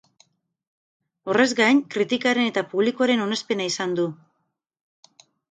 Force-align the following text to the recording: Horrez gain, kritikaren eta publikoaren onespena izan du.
Horrez 1.33 1.45
gain, 1.59 1.81
kritikaren 1.97 2.49
eta 2.53 2.65
publikoaren 2.73 3.23
onespena 3.27 3.69
izan 3.75 3.95
du. 4.01 4.09